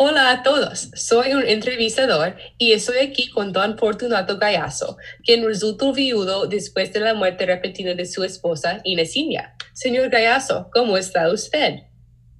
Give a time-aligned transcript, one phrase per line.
[0.00, 5.92] Hola a todos, soy un entrevistador y estoy aquí con Don Fortunato Gallazo, quien resultó
[5.92, 9.56] viudo después de la muerte repentina de su esposa Inesinia.
[9.72, 11.80] Señor Gallazo, ¿cómo está usted?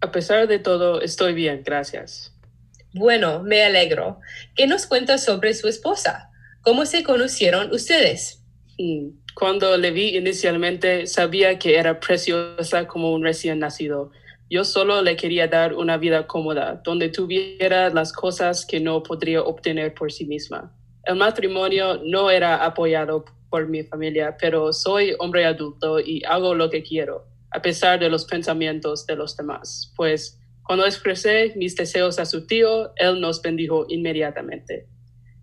[0.00, 2.32] A pesar de todo, estoy bien, gracias.
[2.94, 4.20] Bueno, me alegro.
[4.54, 6.30] ¿Qué nos cuenta sobre su esposa?
[6.62, 8.40] ¿Cómo se conocieron ustedes?
[8.78, 14.12] Mm, cuando le vi inicialmente, sabía que era preciosa como un recién nacido
[14.50, 19.42] yo solo le quería dar una vida cómoda, donde tuviera las cosas que no podría
[19.42, 20.74] obtener por sí misma.
[21.04, 26.70] El matrimonio no era apoyado por mi familia, pero soy hombre adulto y hago lo
[26.70, 29.92] que quiero, a pesar de los pensamientos de los demás.
[29.96, 34.86] Pues cuando expresé mis deseos a su tío, él nos bendijo inmediatamente.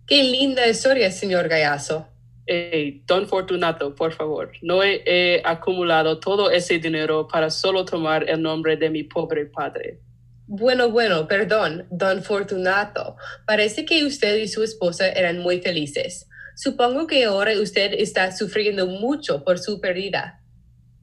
[0.06, 2.06] Qué linda historia, señor Gallazo.
[2.48, 8.40] Hey, don Fortunato, por favor, no he, acumulado todo ese dinero para solo tomar el
[8.40, 9.98] nombre de mi pobre padre.
[10.46, 13.16] Bueno, bueno, perdón, don Fortunato.
[13.48, 16.28] Parece que usted y su esposa eran muy felices.
[16.54, 20.40] Supongo que ahora usted está sufriendo mucho por su pérdida.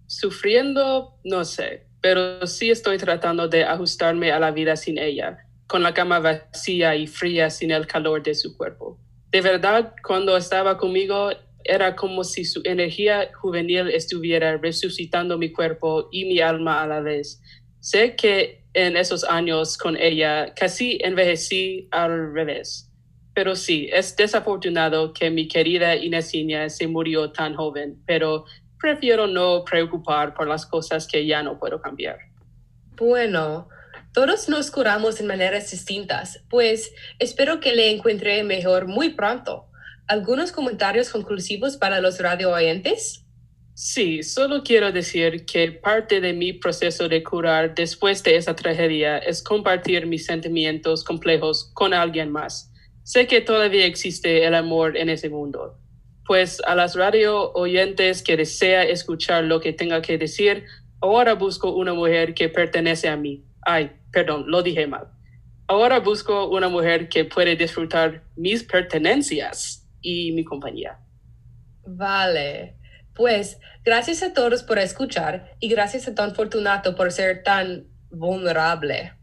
[0.07, 5.83] Sufriendo, no sé, pero sí estoy tratando de ajustarme a la vida sin ella, con
[5.83, 8.97] la cama vacía y fría sin el calor de su cuerpo
[9.33, 11.31] de verdad, cuando estaba conmigo,
[11.65, 16.99] era como si su energía juvenil estuviera resucitando mi cuerpo y mi alma a la
[17.01, 17.41] vez.
[17.79, 22.89] Sé que en esos años con ella casi envejecí al revés.
[23.33, 28.45] Pero sí, es desafortunado que mi querida Inesinia se murió tan joven, pero
[28.79, 32.17] prefiero no preocupar por las cosas que ya no puedo cambiar.
[32.95, 33.69] Bueno,
[34.13, 39.65] todos nos curamos en maneras distintas, pues espero que le encuentre mejor muy pronto.
[40.07, 43.23] ¿Algunos comentarios conclusivos para los radio oyentes?
[43.73, 49.17] Sí, solo quiero decir que parte de mi proceso de curar después de esa tragedia
[49.17, 52.69] es compartir mis sentimientos complejos con alguien más.
[53.03, 55.79] Sé que todavía existe el amor en ese mundo.
[56.27, 60.65] Pues a las radio oyentes que desea escuchar lo que tenga que decir,
[60.99, 63.45] ahora busco una mujer que pertenece a mí.
[63.61, 65.07] Ay, perdón, lo dije mal.
[65.67, 70.99] Ahora busco una mujer que puede disfrutar mis pertenencias y mi compañía.
[71.87, 72.77] Vale.
[73.15, 79.13] Pues gracias a todos por escuchar y gracias a Don Fortunato por ser tan vulnerable.